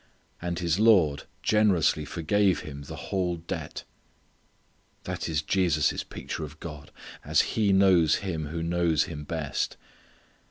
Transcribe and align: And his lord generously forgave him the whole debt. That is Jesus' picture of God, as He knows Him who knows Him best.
And 0.41 0.57
his 0.57 0.79
lord 0.79 1.25
generously 1.43 2.05
forgave 2.05 2.61
him 2.61 2.81
the 2.85 2.95
whole 2.95 3.37
debt. 3.37 3.83
That 5.03 5.29
is 5.29 5.43
Jesus' 5.43 6.03
picture 6.03 6.43
of 6.43 6.59
God, 6.59 6.89
as 7.23 7.41
He 7.53 7.71
knows 7.71 8.15
Him 8.15 8.47
who 8.47 8.63
knows 8.63 9.03
Him 9.03 9.25
best. 9.25 9.77